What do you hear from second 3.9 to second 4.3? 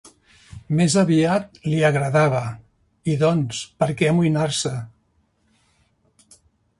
què